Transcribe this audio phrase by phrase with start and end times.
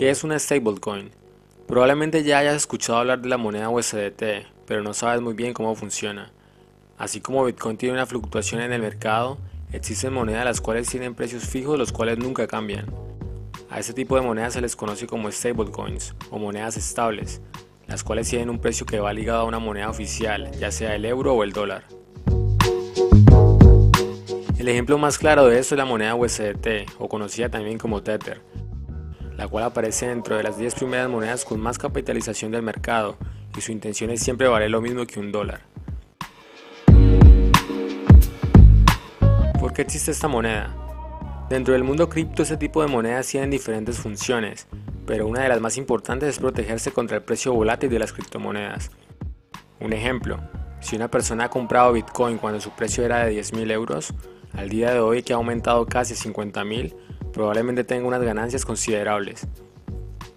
[0.00, 1.10] ¿Qué es una stablecoin?
[1.66, 5.74] Probablemente ya hayas escuchado hablar de la moneda USDT, pero no sabes muy bien cómo
[5.74, 6.32] funciona.
[6.96, 9.36] Así como Bitcoin tiene una fluctuación en el mercado,
[9.74, 12.86] existen monedas las cuales tienen precios fijos los cuales nunca cambian.
[13.68, 17.42] A este tipo de monedas se les conoce como stablecoins o monedas estables,
[17.86, 21.04] las cuales tienen un precio que va ligado a una moneda oficial, ya sea el
[21.04, 21.84] euro o el dólar.
[24.58, 28.40] El ejemplo más claro de esto es la moneda USDT, o conocida también como Tether,
[29.40, 33.16] la cual aparece dentro de las 10 primeras monedas con más capitalización del mercado,
[33.56, 35.62] y su intención es siempre valer lo mismo que un dólar.
[39.58, 40.76] ¿Por qué existe esta moneda?
[41.48, 44.66] Dentro del mundo cripto este tipo de monedas tienen diferentes funciones,
[45.06, 48.90] pero una de las más importantes es protegerse contra el precio volátil de las criptomonedas.
[49.80, 50.38] Un ejemplo,
[50.80, 54.12] si una persona ha comprado Bitcoin cuando su precio era de 10.000 euros,
[54.52, 56.94] al día de hoy que ha aumentado casi a 50.000,
[57.32, 59.46] probablemente tenga unas ganancias considerables.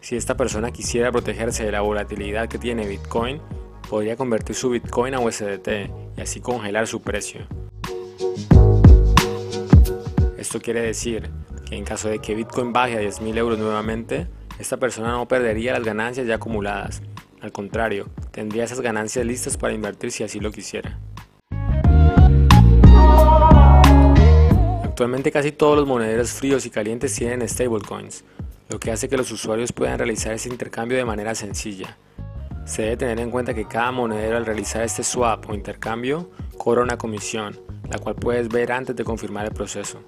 [0.02, 3.41] Si esta persona quisiera protegerse de la volatilidad que tiene Bitcoin,
[3.90, 5.68] podría convertir su Bitcoin a USDT
[6.18, 7.41] y así congelar su precio.
[10.38, 11.30] Esto quiere decir
[11.66, 14.28] que en caso de que Bitcoin baje a 10.000 euros nuevamente,
[14.60, 17.02] esta persona no perdería las ganancias ya acumuladas.
[17.41, 21.00] Al contrario, tendría esas ganancias listas para invertir si así lo quisiera.
[25.04, 28.23] Actualmente casi todos los monederos fríos y calientes tienen stablecoins,
[28.70, 31.98] lo que hace que los usuarios puedan realizar ese intercambio de manera sencilla.
[32.63, 36.84] Se debe tener en cuenta que cada monedero al realizar este swap o intercambio cobra
[36.84, 39.99] una comisión, la cual puedes ver antes de confirmar el proceso.